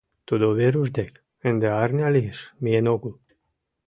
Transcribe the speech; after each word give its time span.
Тудо 0.27 0.45
Веруш 0.57 0.89
дек, 0.97 1.13
ынде 1.47 1.67
арня 1.81 2.07
лиеш, 2.15 2.39
миен 2.63 2.85
огыл. 2.93 3.13